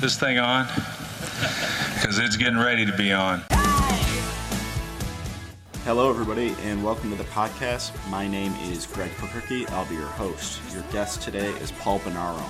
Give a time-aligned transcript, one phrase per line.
[0.00, 0.66] this thing on?
[1.94, 3.42] Because it's getting ready to be on.
[5.84, 7.92] Hello, everybody, and welcome to the podcast.
[8.08, 9.70] My name is Greg Pokirky.
[9.72, 10.60] I'll be your host.
[10.72, 12.42] Your guest today is Paul Bonaro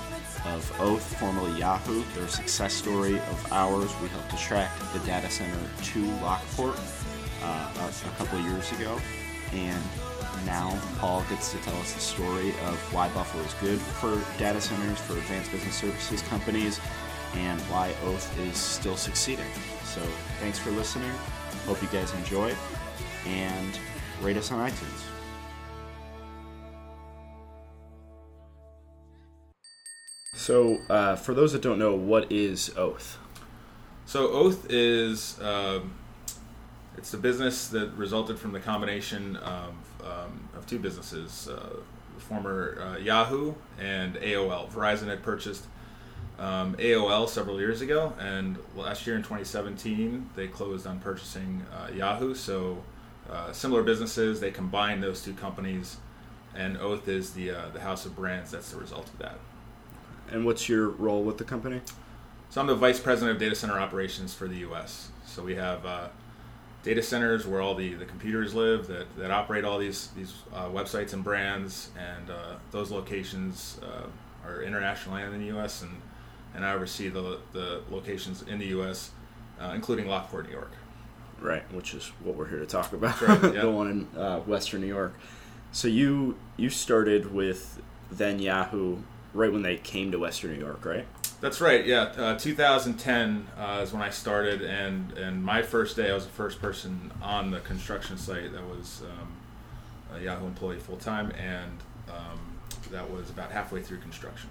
[0.55, 2.05] of Oath, formerly Yahoo.
[2.15, 3.91] Their success story of ours.
[4.01, 6.79] We helped attract the data center to Lockport
[7.43, 9.01] uh, a, a couple years ago,
[9.53, 9.83] and
[10.47, 14.61] now Paul gets to tell us the story of why Buffalo is good for data
[14.61, 16.79] centers, for advanced business services companies,
[17.35, 19.47] and why Oath is still succeeding.
[19.85, 20.01] So,
[20.41, 21.11] thanks for listening.
[21.67, 22.55] Hope you guys enjoy
[23.27, 23.79] and
[24.23, 25.05] rate us on iTunes.
[30.35, 33.19] So, uh, for those that don't know, what is Oath?
[34.11, 35.93] So Oath is um,
[36.97, 41.77] it's a business that resulted from the combination of, um, of two businesses, uh,
[42.19, 44.69] former uh, Yahoo and AOL.
[44.69, 45.65] Verizon had purchased
[46.41, 51.93] um, AOL several years ago, and last year in 2017 they closed on purchasing uh,
[51.95, 52.35] Yahoo.
[52.35, 52.83] So
[53.31, 55.99] uh, similar businesses, they combined those two companies,
[56.55, 58.51] and Oath is the uh, the house of brands.
[58.51, 59.39] That's the result of that.
[60.33, 61.83] And what's your role with the company?
[62.49, 65.11] So I'm the vice president of data center operations for the U.S.
[65.27, 66.09] So we have uh,
[66.83, 70.69] data centers where all the, the computers live that, that operate all these these uh,
[70.69, 74.07] websites and brands, and uh, those locations uh,
[74.49, 75.83] are international and in the U.S.
[75.83, 76.01] and
[76.55, 79.11] and I oversee the the locations in the U.S.,
[79.61, 80.73] uh, including Lockport, New York.
[81.41, 83.21] Right, which is what we're here to talk about.
[83.23, 83.63] right, yeah.
[83.63, 85.15] the one in uh, Western New York.
[85.73, 88.99] So you you started with then Yahoo
[89.33, 91.07] right when they came to Western New York, right?
[91.41, 91.87] That's right.
[91.87, 96.27] Yeah, uh, 2010 uh, is when I started, and and my first day, I was
[96.27, 101.31] the first person on the construction site that was um, a Yahoo employee full time,
[101.33, 101.79] and
[102.09, 102.41] um,
[102.91, 104.51] that was about halfway through construction.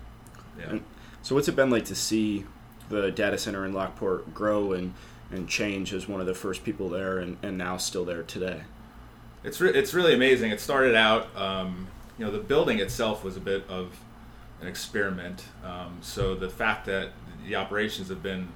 [0.58, 0.70] Yeah.
[0.70, 0.84] And
[1.22, 2.46] so what's it been like to see
[2.90, 4.94] the data center in Lockport grow and
[5.32, 8.62] and change as one of the first people there, and, and now still there today?
[9.44, 10.52] It's re- it's really amazing.
[10.52, 11.88] It started out, um,
[12.18, 13.98] you know, the building itself was a bit of
[14.62, 15.44] an experiment.
[15.64, 17.10] Um, so the fact that
[17.48, 18.50] the operations have been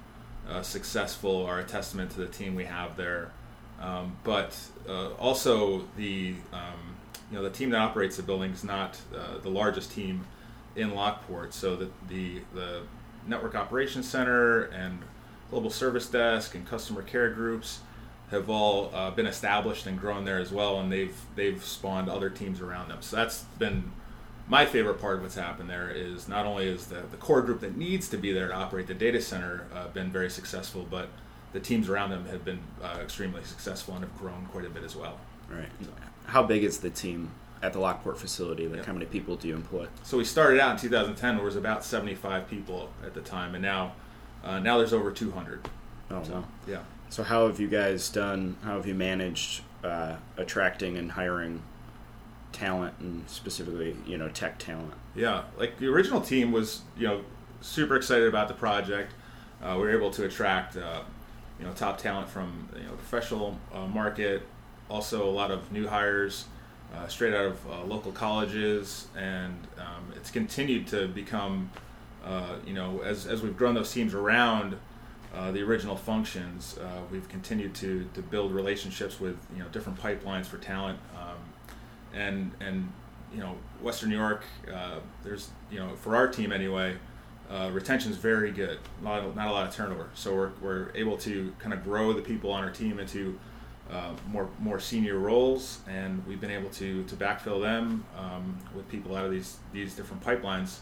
[0.49, 3.31] uh, successful are a testament to the team we have there.
[3.79, 4.57] Um, but
[4.87, 6.95] uh, also the um,
[7.31, 10.25] you know the team that operates the building is not uh, the largest team
[10.75, 11.53] in Lockport.
[11.53, 12.81] So the, the the
[13.25, 14.99] network operations center and
[15.49, 17.79] global service desk and customer care groups
[18.31, 22.29] have all uh, been established and grown there as well, and they've they've spawned other
[22.29, 23.01] teams around them.
[23.01, 23.91] So that's been
[24.47, 27.61] my favorite part of what's happened there is not only is the, the core group
[27.61, 31.07] that needs to be there to operate the data center uh, been very successful, but
[31.53, 34.83] the teams around them have been uh, extremely successful and have grown quite a bit
[34.83, 35.17] as well.
[35.49, 35.69] Right.
[36.25, 37.31] How big is the team
[37.63, 38.67] at the Lockport facility?
[38.67, 38.85] Like Yeah.
[38.85, 39.87] how many people do you employ?
[40.03, 43.63] So we started out in 2010, there was about 75 people at the time, and
[43.63, 43.93] now
[44.43, 45.67] uh, now there's over 200.
[46.11, 46.43] Oh So, wow.
[46.67, 46.79] yeah.
[47.09, 48.57] So how have you guys done?
[48.63, 51.61] How have you managed uh, attracting and hiring
[52.51, 54.93] talent, and specifically, you know, tech talent?
[55.15, 57.21] Yeah, like the original team was, you know,
[57.61, 59.13] super excited about the project.
[59.61, 61.01] Uh, we were able to attract, uh,
[61.59, 64.41] you know, top talent from you know professional uh, market,
[64.89, 66.45] also a lot of new hires
[66.93, 71.69] uh, straight out of uh, local colleges, and um, it's continued to become,
[72.23, 74.77] uh, you know, as as we've grown those teams around.
[75.33, 79.99] Uh, the original functions, uh, we've continued to, to build relationships with you know different
[79.99, 81.37] pipelines for talent, um,
[82.13, 82.91] and and
[83.33, 84.43] you know Western New York.
[84.71, 86.95] Uh, there's you know for our team anyway,
[87.49, 88.77] uh, is very good.
[89.01, 92.13] Not a, not a lot of turnover, so we're, we're able to kind of grow
[92.13, 93.39] the people on our team into
[93.91, 98.87] uh, more more senior roles, and we've been able to to backfill them um, with
[98.89, 100.79] people out of these these different pipelines,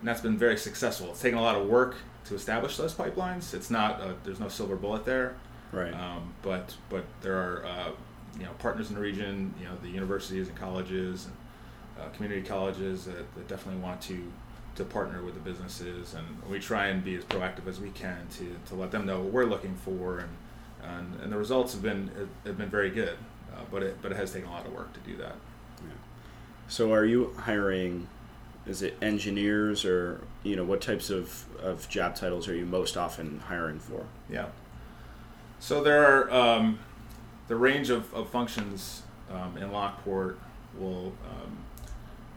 [0.00, 1.10] and that's been very successful.
[1.10, 3.54] It's taken a lot of work to establish those pipelines.
[3.54, 5.36] It's not uh there's no silver bullet there.
[5.72, 5.92] Right.
[5.92, 7.90] Um, but but there are uh,
[8.38, 11.34] you know partners in the region, you know the universities and colleges and
[12.00, 14.32] uh, community colleges that, that definitely want to
[14.76, 18.26] to partner with the businesses, and we try and be as proactive as we can
[18.30, 20.28] to, to let them know what we're looking for, and
[20.82, 22.10] and, and the results have been
[22.44, 23.16] have been very good,
[23.54, 25.34] uh, but it but it has taken a lot of work to do that.
[26.68, 28.08] So are you hiring?
[28.66, 32.96] Is it engineers or you know what types of, of job titles are you most
[32.96, 34.04] often hiring for?
[34.30, 34.46] Yeah.
[35.58, 36.78] So there are um,
[37.48, 39.02] the range of, of functions
[39.32, 40.38] um, in Lockport
[40.78, 41.58] will um,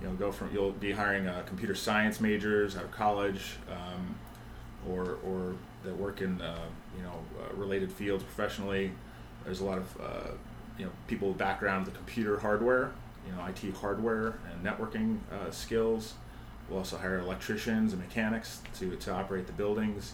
[0.01, 4.15] you know go from you'll be hiring uh, computer science majors out of college um,
[4.89, 6.65] or or that work in uh,
[6.97, 8.91] you know uh, related fields professionally.
[9.43, 10.31] There's a lot of uh,
[10.77, 12.91] you know people with background with computer hardware,
[13.25, 16.13] you know IT hardware and networking uh, skills.
[16.69, 20.13] We'll also hire electricians and mechanics to, to operate the buildings.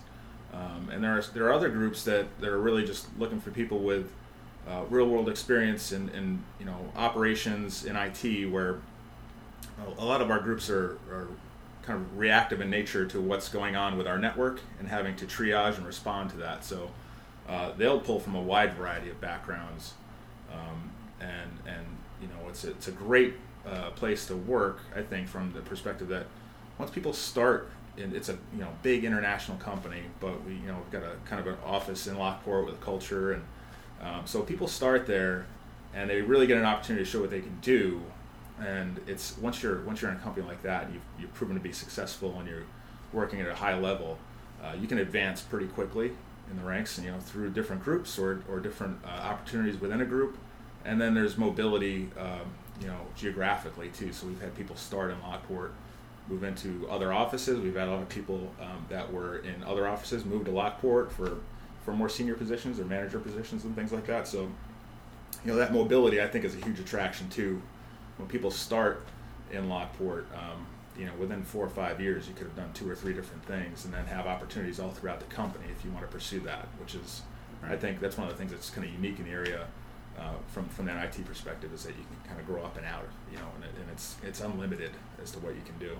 [0.53, 3.51] Um, and there are there are other groups that, that are really just looking for
[3.51, 4.11] people with
[4.67, 8.79] uh, real world experience in, in you know operations in IT, where
[9.97, 11.27] a lot of our groups are, are
[11.87, 15.25] kind of reactive in nature to what's going on with our network and having to
[15.25, 16.65] triage and respond to that.
[16.65, 16.91] So
[17.47, 19.93] uh, they'll pull from a wide variety of backgrounds,
[20.51, 20.91] um,
[21.21, 21.85] and and
[22.21, 23.35] you know it's a, it's a great
[23.65, 24.81] uh, place to work.
[24.95, 26.25] I think from the perspective that
[26.77, 30.75] once people start, and it's a you know big international company, but we you know
[30.75, 33.43] we've got a kind of an office in Lockport with culture, and
[34.01, 35.45] um, so people start there,
[35.93, 38.01] and they really get an opportunity to show what they can do.
[38.59, 41.61] And it's once you're once you're in a company like that, you've you've proven to
[41.61, 42.63] be successful, and you're
[43.13, 44.17] working at a high level.
[44.63, 46.11] Uh, you can advance pretty quickly
[46.49, 50.05] in the ranks, you know, through different groups or, or different uh, opportunities within a
[50.05, 50.37] group.
[50.85, 54.13] And then there's mobility, um, you know, geographically too.
[54.13, 55.73] So we've had people start in Lockport,
[56.29, 57.59] move into other offices.
[57.59, 61.37] We've had of people um, that were in other offices move to Lockport for,
[61.83, 64.27] for more senior positions or manager positions and things like that.
[64.27, 64.49] So,
[65.43, 67.61] you know, that mobility I think is a huge attraction too.
[68.17, 69.05] When people start
[69.51, 70.65] in Lockport, um,
[70.97, 73.45] you know, within four or five years, you could have done two or three different
[73.45, 76.67] things, and then have opportunities all throughout the company if you want to pursue that.
[76.79, 77.21] Which is,
[77.63, 79.67] I think, that's one of the things that's kind of unique in the area
[80.19, 82.85] uh, from from that IT perspective is that you can kind of grow up and
[82.85, 84.91] out, you know, and, it, and it's it's unlimited
[85.21, 85.95] as to what you can do.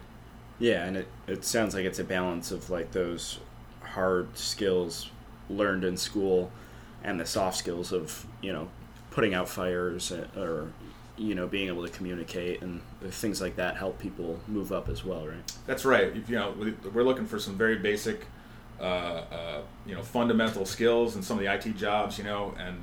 [0.60, 3.40] Yeah, and it it sounds like it's a balance of like those
[3.82, 5.10] hard skills
[5.50, 6.52] learned in school
[7.04, 8.68] and the soft skills of you know
[9.12, 10.72] putting out fires uh, or
[11.18, 15.04] you know being able to communicate and things like that help people move up as
[15.04, 15.52] well right?
[15.66, 16.14] That's right.
[16.28, 16.54] You know
[16.94, 18.26] we're looking for some very basic
[18.80, 22.78] uh, uh, you know fundamental skills in some of the IT jobs you know and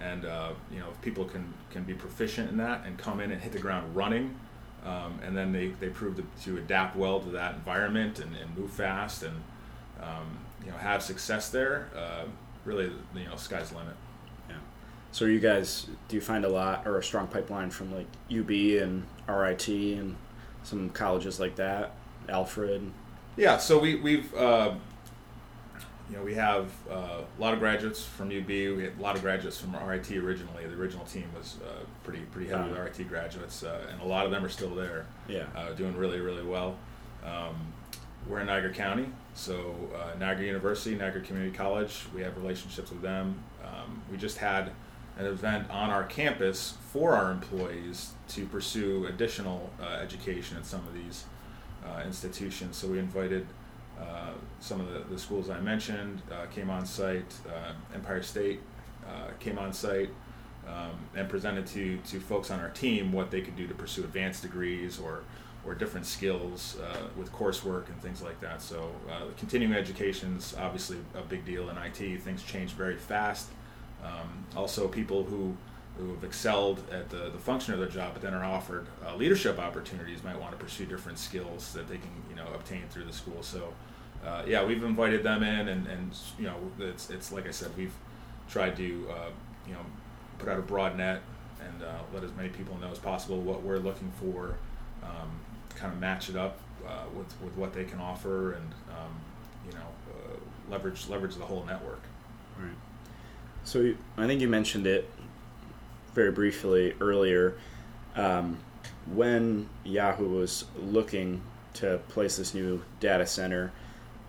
[0.00, 3.30] and uh, you know if people can can be proficient in that and come in
[3.30, 4.34] and hit the ground running
[4.84, 8.56] um, and then they, they prove to, to, adapt well to that environment and, and
[8.56, 9.34] move fast and
[10.00, 12.24] um, you know have success there uh,
[12.64, 13.94] really you know sky's the limit
[15.12, 18.50] so you guys, do you find a lot or a strong pipeline from like UB
[18.82, 20.16] and RIT and
[20.62, 21.92] some colleges like that,
[22.28, 22.90] Alfred?
[23.36, 24.74] Yeah, so we we've uh,
[26.10, 28.48] you know we have uh, a lot of graduates from UB.
[28.48, 30.66] We had a lot of graduates from RIT originally.
[30.66, 34.24] The original team was uh, pretty pretty heavy with RIT graduates, uh, and a lot
[34.26, 35.06] of them are still there.
[35.28, 36.76] Yeah, uh, doing really really well.
[37.24, 37.72] Um,
[38.26, 42.04] we're in Niagara County, so uh, Niagara University, Niagara Community College.
[42.14, 43.42] We have relationships with them.
[43.64, 44.72] Um, we just had
[45.18, 50.80] an event on our campus for our employees to pursue additional uh, education at some
[50.80, 51.24] of these
[51.84, 52.76] uh, institutions.
[52.76, 53.46] So we invited
[54.00, 54.30] uh,
[54.60, 58.60] some of the, the, schools I mentioned, uh, came on site, uh, Empire State
[59.06, 60.10] uh, came on site.
[60.66, 64.04] Um, and presented to, to folks on our team what they could do to pursue
[64.04, 65.22] advanced degrees or,
[65.64, 66.76] or different skills
[67.16, 68.60] with coursework and things like that.
[68.60, 68.92] So,
[69.38, 72.20] continuing education is obviously a big deal in IT.
[72.20, 73.48] Things change very fast
[74.04, 75.56] um, also, people who
[75.96, 79.16] who have excelled at the, the function of their job, but then are offered uh,
[79.16, 83.04] leadership opportunities, might want to pursue different skills that they can you know obtain through
[83.04, 83.42] the school.
[83.42, 83.72] So,
[84.24, 87.70] uh, yeah, we've invited them in, and, and you know it's it's like I said,
[87.76, 87.94] we've
[88.48, 89.30] tried to uh,
[89.66, 89.80] you know
[90.38, 91.20] put out a broad net
[91.60, 94.56] and uh, let as many people know as possible what we're looking for,
[95.02, 95.30] um,
[95.74, 99.14] kind of match it up uh, with with what they can offer, and um,
[99.66, 100.36] you know uh,
[100.70, 102.02] leverage leverage the whole network.
[102.58, 102.70] Right.
[103.68, 105.06] So I think you mentioned it
[106.14, 107.58] very briefly earlier.
[108.16, 108.60] Um,
[109.12, 111.42] when Yahoo was looking
[111.74, 113.70] to place this new data center,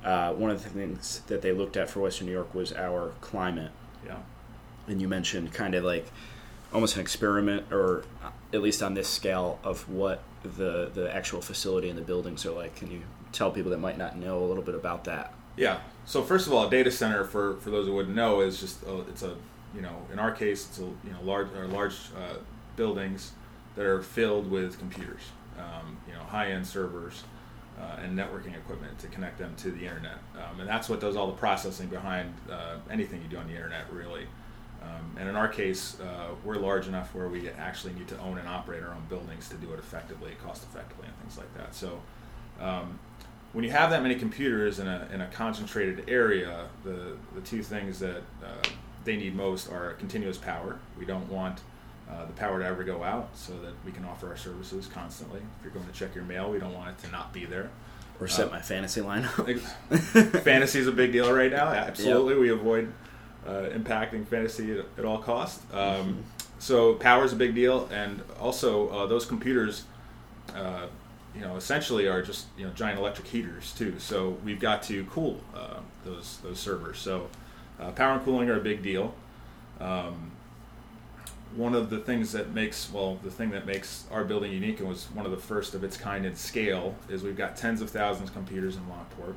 [0.03, 3.13] uh, one of the things that they looked at for Western New York was our
[3.21, 3.71] climate.
[4.05, 4.17] Yeah.
[4.87, 6.11] And you mentioned kind of like
[6.73, 8.03] almost an experiment, or
[8.51, 12.51] at least on this scale, of what the the actual facility and the buildings are
[12.51, 12.75] like.
[12.75, 15.33] Can you tell people that might not know a little bit about that?
[15.59, 15.79] Yeah.
[16.05, 18.81] So first of all, a data center for, for those who wouldn't know is just
[18.83, 19.35] a, it's a
[19.75, 22.37] you know in our case it's a you know large or large uh,
[22.77, 23.33] buildings
[23.75, 25.21] that are filled with computers,
[25.59, 27.23] um, you know high end servers.
[27.79, 31.15] Uh, and networking equipment to connect them to the internet, um, and that's what does
[31.15, 34.27] all the processing behind uh, anything you do on the internet, really.
[34.81, 38.37] Um, and in our case, uh, we're large enough where we actually need to own
[38.37, 41.73] and operate our own buildings to do it effectively, cost effectively, and things like that.
[41.73, 42.01] So,
[42.59, 42.99] um,
[43.53, 47.63] when you have that many computers in a, in a concentrated area, the, the two
[47.63, 48.69] things that uh,
[49.05, 50.79] they need most are continuous power.
[50.97, 51.61] We don't want
[52.09, 55.39] uh, the power to ever go out so that we can offer our services constantly.
[55.39, 57.69] If you're going to check your mail, we don't want it to not be there.
[58.19, 59.47] Or set uh, my fantasy line up.
[60.43, 61.67] fantasy is a big deal right now.
[61.67, 62.33] Absolutely.
[62.33, 62.41] Yep.
[62.41, 62.93] We avoid
[63.47, 65.63] uh, impacting fantasy at, at all costs.
[65.71, 66.21] Um, mm-hmm.
[66.59, 67.87] so power is a big deal.
[67.91, 69.85] And also, uh, those computers
[70.53, 70.87] uh,
[71.39, 73.95] you know, essentially are just you know giant electric heaters too.
[73.97, 76.99] So we've got to cool uh, those those servers.
[76.99, 77.29] So
[77.79, 79.13] uh, power and cooling are a big deal.
[79.79, 80.31] Um,
[81.55, 84.89] one of the things that makes well the thing that makes our building unique and
[84.89, 87.89] was one of the first of its kind in scale is we've got tens of
[87.89, 89.35] thousands of computers in Lockport.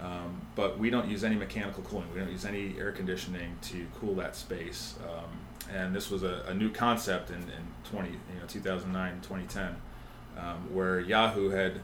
[0.00, 2.06] Um, but we don't use any mechanical cooling.
[2.14, 4.94] We don't use any air conditioning to cool that space.
[5.04, 5.28] Um,
[5.74, 9.76] and this was a, a, new concept in, in 20, you know, 2009 2010,
[10.38, 11.80] um, where Yahoo had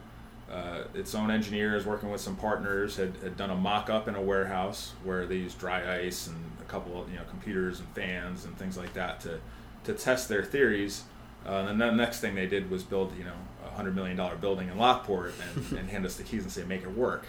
[0.51, 4.23] uh, its own engineers working with some partners had, had done a mock-up in a
[4.23, 8.45] warehouse where they used dry ice and a couple of you know computers and fans
[8.45, 9.41] and things like that to
[9.85, 11.05] to test their theories.
[11.45, 13.35] Uh, and then the next thing they did was build you know
[13.65, 16.65] a hundred million dollar building in Lockport and, and, hand us the keys and say
[16.65, 17.27] make it work.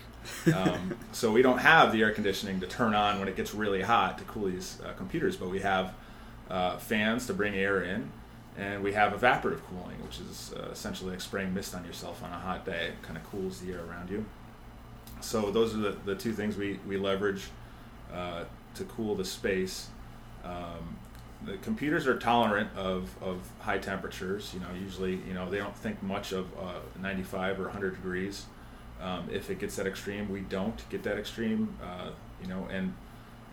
[0.54, 3.82] Um, so we don't have the air conditioning to turn on when it gets really
[3.82, 5.94] hot to cool these uh, computers, but we have
[6.50, 8.12] uh, fans to bring air in
[8.58, 12.32] and we have evaporative cooling, which is uh, essentially like spraying mist on yourself on
[12.32, 12.88] a hot day.
[12.88, 14.26] It kind of cools the air around you.
[15.22, 17.44] So those are the, the two things we, we leverage
[18.14, 18.46] uh,
[18.76, 19.90] to cool the space.
[20.44, 20.98] Um,
[21.46, 24.52] the computers are tolerant of, of high temperatures.
[24.54, 28.46] You know, usually, you know, they don't think much of uh, 95 or 100 degrees.
[29.02, 31.78] Um, if it gets that extreme, we don't get that extreme.
[31.84, 32.10] Uh,
[32.42, 32.94] you know, and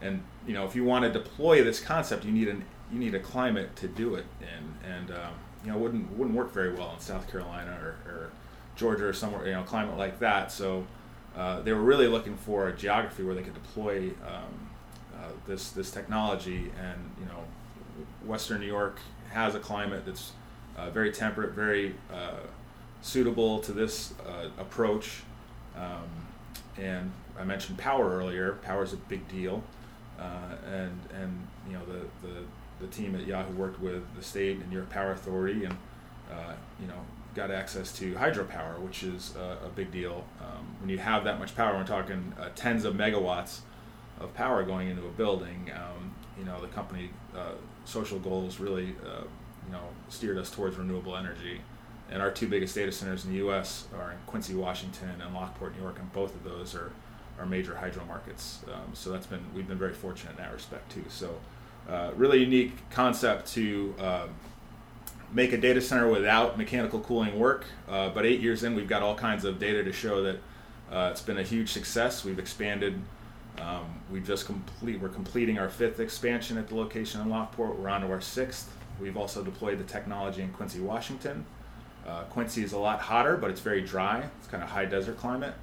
[0.00, 3.14] and you know, if you want to deploy this concept, you need an you need
[3.14, 5.34] a climate to do it in, and um,
[5.64, 8.30] you know wouldn't wouldn't work very well in South Carolina or, or
[8.76, 10.52] Georgia or somewhere you know climate like that.
[10.52, 10.86] So
[11.36, 14.70] uh, they were really looking for a geography where they could deploy um,
[15.16, 17.42] uh, this this technology, and you know
[18.24, 19.00] Western New York
[19.32, 20.30] has a climate that's
[20.76, 22.38] uh, very temperate, very uh,
[23.02, 25.22] suitable to this uh, approach.
[25.76, 26.08] Um,
[26.78, 28.52] and I mentioned power earlier.
[28.62, 29.64] Power is a big deal,
[30.20, 32.34] uh, and and you know the the
[32.80, 35.74] the team at Yahoo worked with the state and New York Power Authority, and
[36.30, 37.00] uh, you know
[37.34, 40.24] got access to hydropower, which is a big deal.
[40.40, 43.60] Um, when you have that much power, we're talking uh, tens of megawatts
[44.20, 45.70] of power going into a building.
[45.74, 47.52] Um, you know, the company uh,
[47.84, 49.22] social goals really, uh,
[49.66, 51.60] you know, steered us towards renewable energy.
[52.10, 53.86] And our two biggest data centers in the U.S.
[53.96, 56.92] are in Quincy, Washington, and Lockport, New York, and both of those are,
[57.38, 58.60] are major hydro markets.
[58.72, 61.04] Um, so that's been we've been very fortunate in that respect too.
[61.08, 61.34] So
[61.88, 64.26] uh, really unique concept to uh,
[65.32, 67.64] make a data center without mechanical cooling work.
[67.88, 70.36] Uh, but eight years in, we've got all kinds of data to show that
[70.90, 72.24] uh, it's been a huge success.
[72.24, 73.00] We've expanded.
[73.60, 75.00] Um, we just complete.
[75.00, 77.78] We're completing our fifth expansion at the location in Lockport.
[77.78, 78.70] We're on to our sixth.
[79.00, 81.44] We've also deployed the technology in Quincy, Washington.
[82.06, 84.24] Uh, Quincy is a lot hotter, but it's very dry.
[84.38, 85.54] It's kind of high desert climate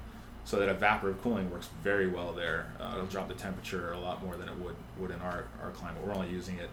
[0.44, 2.66] so that evaporative cooling works very well there.
[2.80, 5.70] Uh, it'll drop the temperature a lot more than it would would in our, our
[5.70, 6.02] climate.
[6.04, 6.68] We're only using it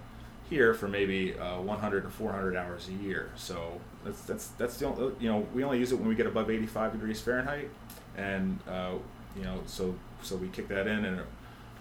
[0.50, 3.32] here for maybe uh, 100 to 400 hours a year.
[3.36, 6.26] So that's that's that's the only, you know we only use it when we get
[6.26, 7.70] above 85 degrees Fahrenheit,
[8.18, 8.94] and uh,
[9.38, 11.20] you know so so we kick that in and.
[11.20, 11.26] It,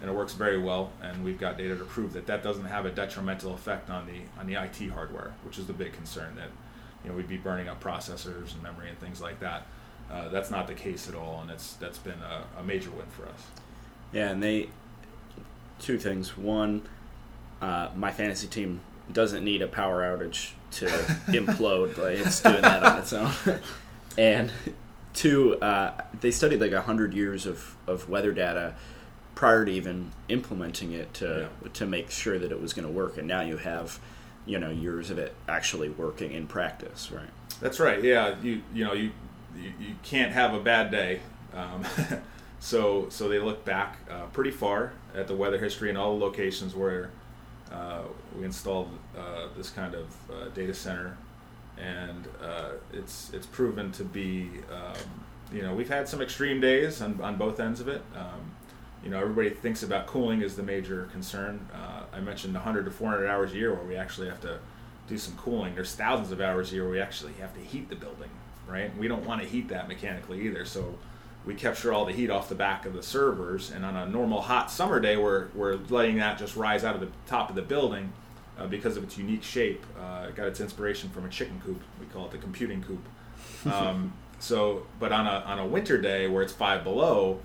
[0.01, 2.85] and it works very well, and we've got data to prove that that doesn't have
[2.85, 6.49] a detrimental effect on the on the IT hardware, which is the big concern that
[7.03, 9.67] you know we'd be burning up processors and memory and things like that.
[10.11, 13.05] Uh, that's not the case at all, and it's that's been a, a, major win
[13.07, 13.43] for us.
[14.11, 14.69] Yeah, and they
[15.79, 16.35] two things.
[16.35, 16.81] One,
[17.61, 20.85] uh, my fantasy team doesn't need a power outage to
[21.27, 23.31] implode, but it's doing that on its own.
[24.17, 24.51] and
[25.13, 28.73] two, uh, they studied like hundred years of, of weather data
[29.35, 31.69] prior to even implementing it to yeah.
[31.73, 33.99] to make sure that it was going to work, and now you have
[34.45, 37.29] you know years of it actually working in practice, right?
[37.61, 38.03] That's right.
[38.03, 39.11] Yeah, you you know you
[39.55, 41.21] you, you can't have a bad day.
[41.53, 41.85] Um,
[42.59, 46.23] so so they look back uh, pretty far at the weather history and all the
[46.23, 47.11] locations where
[47.71, 48.01] uh,
[48.37, 51.17] we installed uh, this kind of uh, data center,
[51.77, 57.01] and uh, it's it's proven to be um, you know we've had some extreme days
[57.01, 58.01] on, on both ends of it.
[58.15, 58.51] Um,
[59.03, 61.67] you know everybody thinks about cooling as the major concern.
[61.73, 64.59] Uh, I mentioned 100 to 400 hours a year where we actually have to
[65.07, 65.75] do some cooling.
[65.75, 68.29] There's thousands of hours a year where we actually have to heat the building
[68.69, 68.95] right?
[68.97, 70.65] We don't want to heat that mechanically either.
[70.65, 70.97] So
[71.45, 73.71] we capture all the heat off the back of the servers.
[73.71, 77.01] And on a normal hot summer day, we're, we're letting that just rise out of
[77.01, 78.11] the top of the building
[78.57, 79.85] uh, because of its unique shape.
[79.99, 81.81] Uh, it got its inspiration from a chicken coop.
[81.99, 83.05] We call it the computing coop.
[83.69, 87.41] Um, so, but on a, on a winter day where it's five below,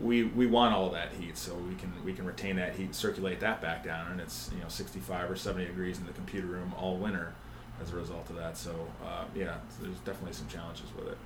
[0.00, 3.40] we, we want all that heat so we can we can retain that heat circulate
[3.40, 6.72] that back down and it's you know 65 or 70 degrees in the computer room
[6.78, 7.34] all winter
[7.82, 8.56] as a result of that.
[8.56, 8.72] So
[9.04, 11.18] uh, yeah, so there's definitely some challenges with it.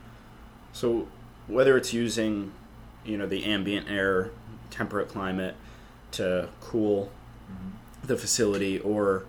[0.73, 1.09] So
[1.47, 2.52] whether it's using,
[3.04, 4.30] you know, the ambient air,
[4.71, 5.54] temperate climate
[6.12, 7.11] to cool
[7.50, 8.06] mm-hmm.
[8.06, 9.25] the facility, or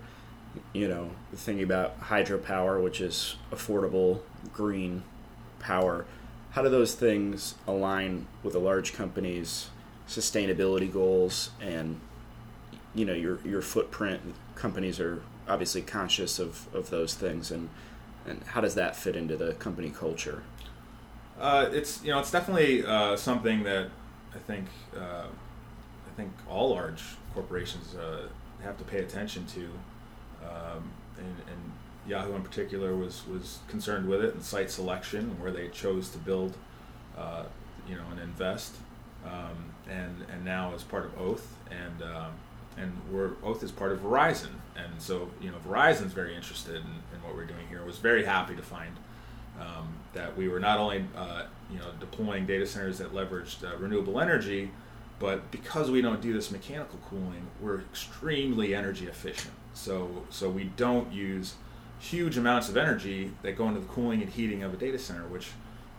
[0.74, 4.22] you know, thinking about hydropower, which is affordable
[4.54, 5.04] green
[5.60, 6.06] power.
[6.52, 9.70] How do those things align with a large company's
[10.08, 12.00] sustainability goals and
[12.94, 14.22] you know your your footprint?
[14.56, 17.70] Companies are obviously conscious of, of those things, and
[18.26, 20.44] and how does that fit into the company culture?
[21.40, 23.90] Uh, it's you know it's definitely uh, something that
[24.34, 27.02] I think uh, I think all large
[27.34, 28.28] corporations uh,
[28.64, 29.64] have to pay attention to,
[30.44, 31.72] um, and, and,
[32.06, 36.10] Yahoo in particular was was concerned with it and site selection and where they chose
[36.10, 36.54] to build,
[37.18, 37.44] uh,
[37.88, 38.76] you know, and invest,
[39.26, 42.34] um, and and now as part of Oath and um,
[42.78, 46.82] and we're Oath is part of Verizon, and so you know Verizon's very interested in,
[46.82, 47.84] in what we're doing here.
[47.84, 48.96] Was very happy to find
[49.60, 53.76] um, that we were not only uh, you know deploying data centers that leveraged uh,
[53.78, 54.72] renewable energy,
[55.20, 59.54] but because we don't do this mechanical cooling, we're extremely energy efficient.
[59.74, 61.56] So so we don't use
[62.00, 65.26] huge amounts of energy that go into the cooling and heating of a data center,
[65.28, 65.52] which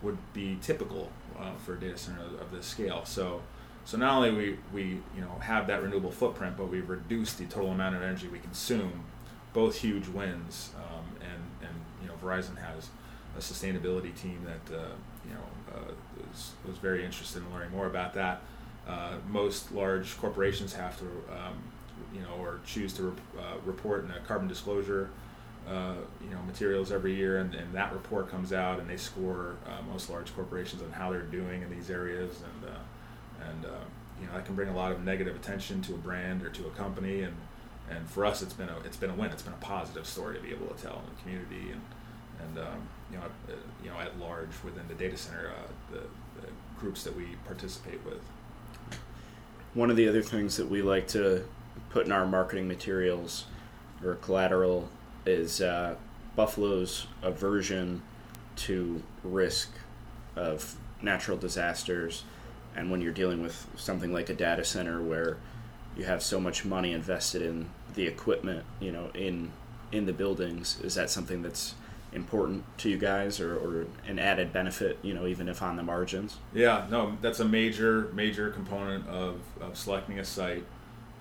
[0.02, 3.04] would be typical uh, for a data center of, of this scale.
[3.04, 3.40] So
[3.84, 4.82] so not only we we
[5.14, 8.38] you know have that renewable footprint, but we've reduced the total amount of energy we
[8.38, 9.04] consume.
[9.52, 12.88] Both huge wins, um, and and you know Verizon has
[13.36, 14.88] a sustainability team that uh,
[15.28, 15.92] you know uh,
[16.30, 18.40] was, was very interested in learning more about that.
[18.86, 21.56] Uh, most large corporations have to, um,
[22.14, 25.08] you know, or choose to rep- uh, report in a carbon disclosure,
[25.66, 29.56] uh, you know, materials every year, and, and, that report comes out, and they score
[29.66, 32.70] uh, most large corporations on how they're doing in these areas, and
[33.48, 33.64] and
[34.20, 36.66] you know that can bring a lot of negative attention to a brand or to
[36.66, 37.34] a company, and
[37.90, 39.30] and for us, it's been a it's been a win.
[39.30, 41.80] It's been a positive story to be able to tell in the community, and
[42.40, 46.00] and um, you know, uh, you know, at large within the data center, uh, the,
[46.40, 46.48] the,
[46.78, 48.20] groups that we participate with.
[49.74, 51.44] One of the other things that we like to
[51.90, 53.46] put in our marketing materials
[54.04, 54.88] or collateral
[55.24, 55.94] is uh,
[56.36, 58.02] Buffalo's aversion
[58.56, 59.70] to risk
[60.36, 62.24] of natural disasters,
[62.76, 65.36] and when you're dealing with something like a data center where
[65.96, 69.52] you have so much money invested in the equipment, you know, in
[69.92, 71.74] in the buildings, is that something that's
[72.12, 75.82] important to you guys or, or an added benefit, you know, even if on the
[75.82, 76.37] margins?
[76.52, 80.64] Yeah, no, that's a major, major component of, of selecting a site.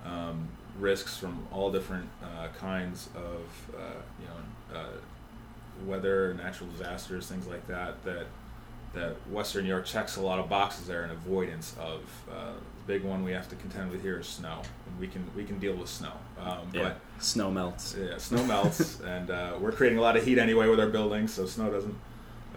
[0.06, 7.28] Um, risks from all different uh, kinds of, uh, you know, uh, weather, natural disasters,
[7.28, 8.26] things like that, that
[8.94, 12.02] that Western New York checks a lot of boxes there in avoidance of.
[12.32, 12.52] Uh,
[12.86, 15.44] the big one we have to contend with here is snow, and we can we
[15.44, 16.14] can deal with snow.
[16.40, 17.96] Um, yeah, but snow melts.
[18.00, 21.34] Yeah, snow melts, and uh, we're creating a lot of heat anyway with our buildings,
[21.34, 21.96] so snow doesn't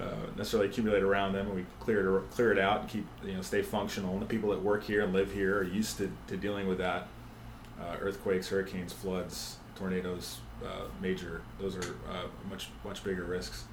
[0.00, 0.04] uh,
[0.36, 1.46] necessarily accumulate around them.
[1.46, 4.12] And we clear it clear it out and keep you know stay functional.
[4.12, 6.78] And the people that work here and live here are used to, to dealing with
[6.78, 7.08] that.
[7.80, 11.42] Uh, earthquakes, hurricanes, floods, tornadoes, uh, major.
[11.60, 13.64] Those are uh, much much bigger risks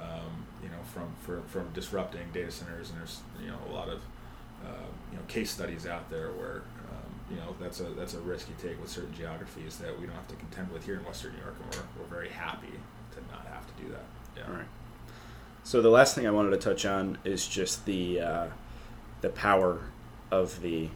[0.00, 2.90] um, you know, from for, from disrupting data centers.
[2.90, 4.00] And there's you know a lot of
[4.64, 8.20] uh, you know case studies out there where um, you know that's a that's a
[8.20, 11.04] risk you take with certain geographies that we don't have to contend with here in
[11.04, 12.72] Western New York, and we're, we're very happy
[13.12, 14.04] to not have to do that.
[14.36, 14.42] Yeah.
[14.48, 14.68] All right.
[15.64, 18.46] So the last thing I wanted to touch on is just the uh,
[19.20, 19.80] the power
[20.30, 20.88] of the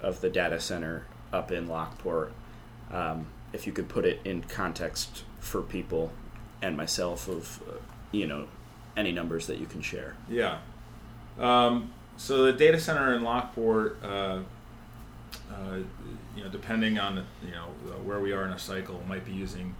[0.00, 2.32] of the data center up in Lockport.
[2.90, 6.12] Um, if you could put it in context for people
[6.62, 7.72] and myself of uh,
[8.12, 8.46] you know
[8.96, 10.16] any numbers that you can share.
[10.28, 10.58] Yeah.
[11.38, 14.40] Um, so the data center in Lockport, uh,
[15.50, 15.76] uh,
[16.36, 17.66] you know, depending on you know
[18.04, 19.74] where we are in a cycle, might be using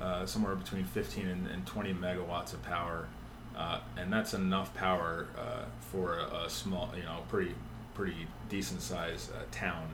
[0.00, 3.08] uh, somewhere between 15 and, and 20 megawatts of power,
[3.56, 7.54] uh, and that's enough power uh, for a, a, small, you know, pretty
[7.94, 9.88] pretty decent sized uh, town.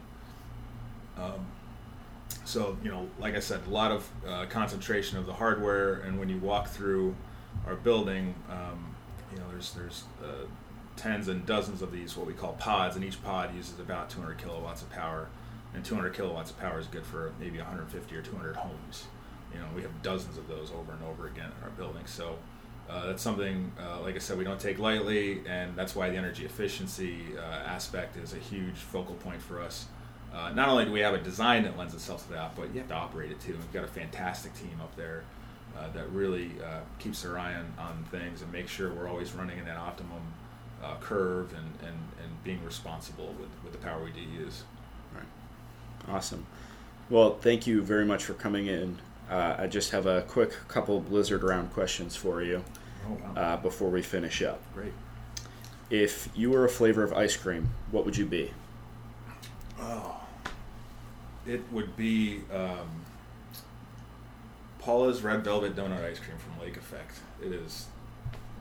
[1.17, 1.47] Um,
[2.45, 4.09] so you know, like I said, a lot of
[4.51, 7.15] concentration of the hardware, and when you walk through
[7.67, 8.95] our building, um,
[9.33, 10.47] you know, there's there's uh,
[10.97, 14.39] tens and dozens of these what we call pods, and each pod uses about 200
[14.39, 15.29] kilowatts of power,
[15.75, 19.07] and 200 kilowatts of power is good for maybe 150 or 200 homes.
[19.53, 22.37] You know, we have dozens of those over and over again in our building, so.
[22.89, 26.15] Uh, that's something, uh, like I said, we don't take lightly, and that's why the
[26.15, 29.87] energy efficiency uh, aspect is a huge focal point for us.
[30.33, 32.79] Uh, not only do we have a design that lends itself to that, but you
[32.79, 33.53] have to operate it too.
[33.55, 35.25] We've got a fantastic team up there
[35.79, 39.33] uh, that really uh, keeps their eye on, on things and makes sure we're always
[39.33, 40.23] running in that optimum
[40.83, 44.65] uh, curve and, and, and being responsible with, with the power we do use.
[45.15, 46.15] Right.
[46.15, 46.47] Awesome.
[47.11, 48.99] Well, thank you very much for coming in.
[49.31, 52.65] Uh, I just have a quick couple Blizzard round questions for you
[53.09, 53.43] oh, wow.
[53.43, 54.61] Uh, before we finish up.
[54.75, 54.93] Great.
[55.91, 58.53] If you were a flavor of ice cream, what would you be?
[59.81, 60.17] Oh,
[61.47, 62.43] it would be.
[62.53, 62.89] Um,
[64.87, 67.19] Paula's Red Velvet Donut Ice Cream from Lake Effect.
[67.45, 67.87] It is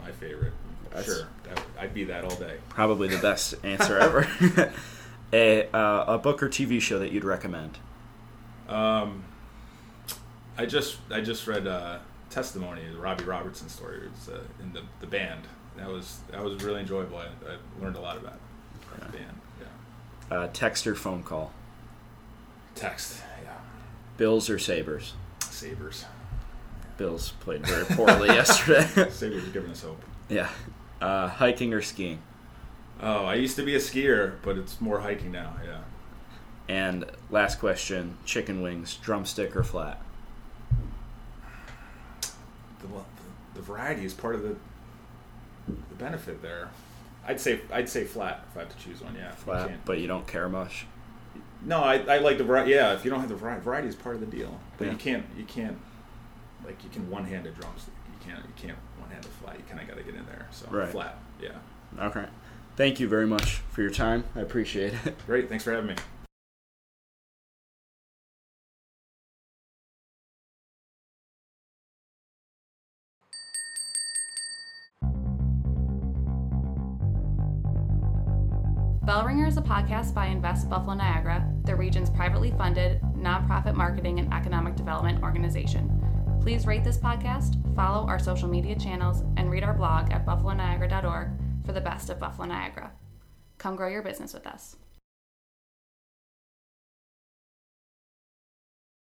[0.01, 0.53] my favorite.
[0.89, 2.57] That's sure, that, I'd be that all day.
[2.67, 4.27] Probably the best answer ever.
[5.33, 7.77] a uh, a book or TV show that you'd recommend?
[8.67, 9.23] Um,
[10.57, 11.99] I just I just read uh,
[12.31, 13.99] testimony, the Robbie Robertson story.
[14.07, 15.41] It's uh, in the the band.
[15.77, 17.19] That was that was really enjoyable.
[17.19, 18.39] I, I learned a lot about
[18.99, 19.41] the band.
[19.61, 20.35] Yeah.
[20.35, 21.53] Uh, text or phone call?
[22.73, 23.21] Text.
[23.43, 23.51] Yeah.
[24.17, 25.13] Bills or Sabres?
[25.39, 26.05] Sabres.
[26.97, 28.87] Bills played very poorly yesterday.
[29.01, 30.01] Are giving us hope.
[30.29, 30.49] yeah.
[31.01, 32.19] Uh, hiking or skiing?
[33.01, 35.53] Oh, I used to be a skier, but it's more hiking now.
[35.65, 35.79] Yeah.
[36.69, 40.01] And last question: chicken wings, drumstick or flat?
[42.79, 42.93] The, the,
[43.55, 44.55] the variety is part of the
[45.67, 46.69] the benefit there.
[47.27, 49.15] I'd say I'd say flat if I have to choose one.
[49.15, 49.31] Yeah.
[49.31, 50.85] Flat, can't- but you don't care much.
[51.63, 52.71] No, I, I like the variety.
[52.71, 54.59] Yeah, if you don't have the variety, variety is part of the deal.
[54.77, 54.91] But Yeah.
[54.91, 55.77] you can't you can't
[56.65, 57.93] like you can one hand a drumstick.
[58.07, 59.57] You can't you can't one hand a flat.
[59.57, 60.47] You kind of got to get in there.
[60.51, 60.89] So Right.
[60.89, 61.17] flat.
[61.41, 61.51] Yeah.
[61.99, 62.25] Okay.
[62.75, 64.25] Thank you very much for your time.
[64.35, 65.15] I appreciate it.
[65.25, 65.47] Great.
[65.49, 65.95] Thanks for having me.
[79.05, 84.33] Bellringer is a podcast by Invest Buffalo Niagara, the region's privately funded, nonprofit marketing and
[84.33, 85.94] economic development organization.
[86.45, 91.29] Please rate this podcast, follow our social media channels, and read our blog at buffaloniagara.org
[91.65, 92.91] for the best of Buffalo Niagara.
[93.57, 94.75] Come grow your business with us.